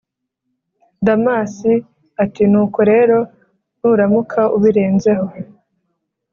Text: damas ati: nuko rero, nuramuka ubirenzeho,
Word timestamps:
damas 1.05 1.53
ati: 2.23 2.43
nuko 2.51 2.79
rero, 2.91 3.17
nuramuka 3.79 4.41
ubirenzeho, 4.55 5.27